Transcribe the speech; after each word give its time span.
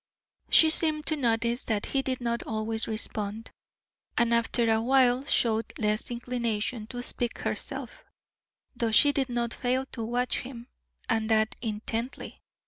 She 0.49 0.71
seemed 0.71 1.05
to 1.05 1.15
notice 1.15 1.65
that 1.65 1.85
he 1.85 2.01
did 2.01 2.21
not 2.21 2.41
always 2.41 2.87
respond, 2.87 3.51
and 4.17 4.33
after 4.33 4.67
a 4.71 4.81
while 4.81 5.23
showed 5.25 5.71
less 5.77 6.09
inclination 6.09 6.87
to 6.87 7.03
speak 7.03 7.37
herself, 7.37 8.03
though 8.75 8.89
she 8.89 9.11
did 9.11 9.29
not 9.29 9.53
fail 9.53 9.85
to 9.91 10.03
watch 10.03 10.39
him, 10.39 10.65
and 11.07 11.29
that 11.29 11.53
intently. 11.61 12.41